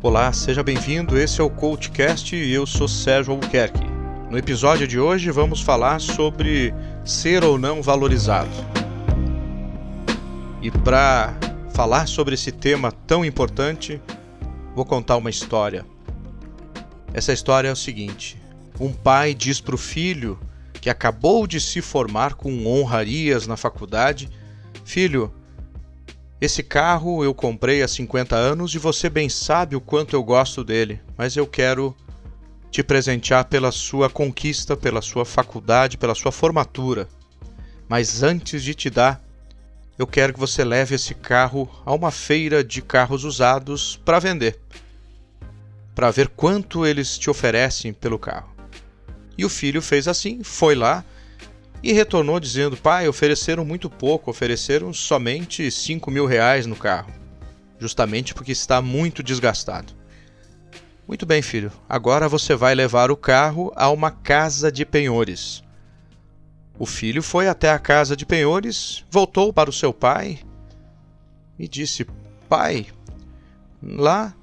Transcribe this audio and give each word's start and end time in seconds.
Olá, 0.00 0.32
seja 0.32 0.62
bem-vindo. 0.62 1.18
Esse 1.18 1.40
é 1.40 1.44
o 1.44 1.50
CoachCast 1.50 2.36
e 2.36 2.54
eu 2.54 2.64
sou 2.64 2.86
Sérgio 2.86 3.32
Albuquerque. 3.32 3.84
No 4.30 4.38
episódio 4.38 4.86
de 4.86 4.96
hoje 4.96 5.28
vamos 5.32 5.60
falar 5.60 6.00
sobre 6.00 6.72
ser 7.04 7.42
ou 7.42 7.58
não 7.58 7.82
valorizado. 7.82 8.48
E 10.62 10.70
para 10.70 11.34
falar 11.74 12.06
sobre 12.06 12.34
esse 12.34 12.52
tema 12.52 12.92
tão 12.92 13.24
importante, 13.24 14.00
vou 14.72 14.84
contar 14.84 15.16
uma 15.16 15.30
história. 15.30 15.84
Essa 17.12 17.32
história 17.32 17.66
é 17.66 17.72
o 17.72 17.76
seguinte: 17.76 18.40
um 18.78 18.92
pai 18.92 19.34
diz 19.34 19.60
para 19.60 19.74
o 19.74 19.78
filho 19.78 20.38
que 20.74 20.88
acabou 20.88 21.44
de 21.44 21.60
se 21.60 21.82
formar 21.82 22.34
com 22.34 22.68
honrarias 22.68 23.48
na 23.48 23.56
faculdade: 23.56 24.30
Filho, 24.84 25.34
esse 26.40 26.62
carro 26.62 27.24
eu 27.24 27.34
comprei 27.34 27.82
há 27.82 27.88
50 27.88 28.36
anos 28.36 28.74
e 28.74 28.78
você 28.78 29.10
bem 29.10 29.28
sabe 29.28 29.74
o 29.74 29.80
quanto 29.80 30.14
eu 30.14 30.22
gosto 30.22 30.62
dele, 30.62 31.00
mas 31.16 31.36
eu 31.36 31.46
quero 31.46 31.96
te 32.70 32.82
presentear 32.82 33.46
pela 33.46 33.72
sua 33.72 34.08
conquista, 34.08 34.76
pela 34.76 35.02
sua 35.02 35.24
faculdade, 35.24 35.98
pela 35.98 36.14
sua 36.14 36.30
formatura. 36.30 37.08
Mas 37.88 38.22
antes 38.22 38.62
de 38.62 38.74
te 38.74 38.88
dar, 38.88 39.20
eu 39.98 40.06
quero 40.06 40.32
que 40.32 40.38
você 40.38 40.62
leve 40.62 40.94
esse 40.94 41.12
carro 41.12 41.68
a 41.84 41.92
uma 41.92 42.12
feira 42.12 42.62
de 42.62 42.80
carros 42.82 43.24
usados 43.24 44.00
para 44.04 44.20
vender, 44.20 44.60
para 45.92 46.12
ver 46.12 46.28
quanto 46.28 46.86
eles 46.86 47.18
te 47.18 47.28
oferecem 47.28 47.92
pelo 47.92 48.18
carro. 48.18 48.54
E 49.36 49.44
o 49.44 49.48
filho 49.48 49.82
fez 49.82 50.06
assim, 50.06 50.44
foi 50.44 50.76
lá 50.76 51.04
e 51.82 51.92
retornou 51.92 52.40
dizendo: 52.40 52.76
Pai, 52.76 53.08
ofereceram 53.08 53.64
muito 53.64 53.88
pouco, 53.88 54.30
ofereceram 54.30 54.92
somente 54.92 55.70
5 55.70 56.10
mil 56.10 56.26
reais 56.26 56.66
no 56.66 56.76
carro, 56.76 57.12
justamente 57.78 58.34
porque 58.34 58.52
está 58.52 58.82
muito 58.82 59.22
desgastado. 59.22 59.92
Muito 61.06 61.24
bem, 61.24 61.40
filho, 61.40 61.72
agora 61.88 62.28
você 62.28 62.54
vai 62.54 62.74
levar 62.74 63.10
o 63.10 63.16
carro 63.16 63.72
a 63.74 63.88
uma 63.90 64.10
casa 64.10 64.70
de 64.70 64.84
penhores. 64.84 65.62
O 66.78 66.86
filho 66.86 67.22
foi 67.22 67.48
até 67.48 67.70
a 67.70 67.78
casa 67.78 68.14
de 68.14 68.26
penhores, 68.26 69.04
voltou 69.10 69.52
para 69.52 69.70
o 69.70 69.72
seu 69.72 69.92
pai 69.92 70.38
e 71.58 71.66
disse: 71.66 72.06
Pai, 72.48 72.86
lá 73.82 74.34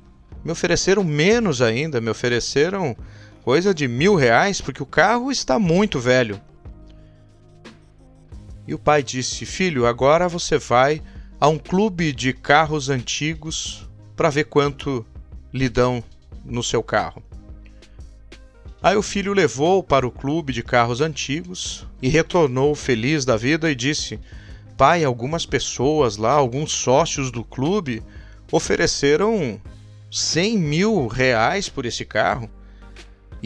me 0.44 0.52
ofereceram 0.52 1.04
menos 1.04 1.62
ainda, 1.62 2.02
me 2.02 2.10
ofereceram 2.10 2.96
coisa 3.44 3.74
de 3.74 3.88
mil 3.88 4.16
reais 4.16 4.60
porque 4.60 4.82
o 4.82 4.88
carro 4.88 5.32
está 5.32 5.60
muito 5.60 6.00
velho. 6.00 6.42
E 8.68 8.74
o 8.74 8.80
pai 8.80 9.04
disse: 9.04 9.46
Filho, 9.46 9.86
agora 9.86 10.28
você 10.28 10.58
vai 10.58 11.02
a 11.40 11.48
um 11.48 11.58
clube 11.58 12.12
de 12.12 12.34
carros 12.34 12.90
antigos 12.90 13.88
para 14.16 14.30
ver 14.30 14.46
quanto 14.46 15.06
lhe 15.54 15.70
dão 15.70 16.04
no 16.44 16.64
seu 16.64 16.82
carro. 16.82 17.22
Aí 18.82 18.96
o 18.96 19.02
filho 19.02 19.34
levou 19.34 19.82
para 19.82 20.06
o 20.06 20.12
clube 20.12 20.54
de 20.54 20.62
carros 20.62 21.02
antigos 21.02 21.88
e 22.02 22.08
retornou 22.08 22.76
feliz 22.76 23.26
da 23.26 23.36
vida 23.36 23.72
e 23.72 23.76
disse: 23.76 24.20
Pai, 24.78 25.04
algumas 25.04 25.46
pessoas 25.46 26.18
lá, 26.18 26.34
alguns 26.34 26.72
sócios 26.72 27.32
do 27.32 27.44
clube, 27.44 28.04
ofereceram 28.52 29.60
100 30.12 30.58
mil 30.58 31.08
reais 31.08 31.68
por 31.68 31.86
esse 31.86 32.06
carro. 32.06 32.50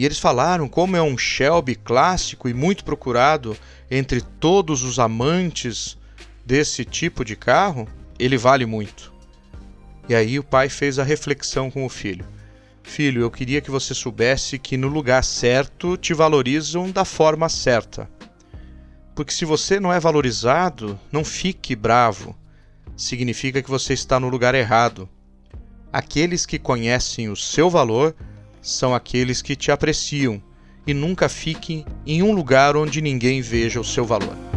E 0.00 0.04
eles 0.06 0.18
falaram 0.18 0.66
como 0.66 0.96
é 0.96 1.02
um 1.02 1.18
Shelby 1.18 1.74
clássico 1.74 2.48
e 2.48 2.54
muito 2.54 2.86
procurado 2.86 3.54
entre 3.90 4.22
todos 4.22 4.82
os 4.82 4.98
amantes 4.98 5.98
desse 6.42 6.86
tipo 6.86 7.22
de 7.22 7.36
carro, 7.36 7.86
ele 8.18 8.38
vale 8.38 8.64
muito. 8.64 9.12
E 10.08 10.14
aí 10.14 10.38
o 10.38 10.42
pai 10.42 10.70
fez 10.70 10.98
a 10.98 11.04
reflexão 11.04 11.70
com 11.70 11.84
o 11.84 11.90
filho: 11.90 12.26
Filho, 12.82 13.20
eu 13.20 13.30
queria 13.30 13.60
que 13.60 13.70
você 13.70 13.92
soubesse 13.92 14.58
que 14.58 14.78
no 14.78 14.88
lugar 14.88 15.22
certo 15.22 15.98
te 15.98 16.14
valorizam 16.14 16.90
da 16.90 17.04
forma 17.04 17.50
certa. 17.50 18.08
Porque 19.14 19.34
se 19.34 19.44
você 19.44 19.78
não 19.78 19.92
é 19.92 20.00
valorizado, 20.00 20.98
não 21.12 21.22
fique 21.22 21.76
bravo. 21.76 22.34
Significa 22.96 23.62
que 23.62 23.68
você 23.68 23.92
está 23.92 24.18
no 24.18 24.30
lugar 24.30 24.54
errado. 24.54 25.06
Aqueles 25.92 26.46
que 26.46 26.58
conhecem 26.58 27.28
o 27.28 27.36
seu 27.36 27.68
valor 27.68 28.16
são 28.62 28.94
aqueles 28.94 29.42
que 29.42 29.56
te 29.56 29.70
apreciam 29.70 30.42
e 30.86 30.94
nunca 30.94 31.28
fique 31.28 31.84
em 32.06 32.22
um 32.22 32.32
lugar 32.32 32.76
onde 32.76 33.00
ninguém 33.00 33.40
veja 33.40 33.80
o 33.80 33.84
seu 33.84 34.04
valor. 34.04 34.49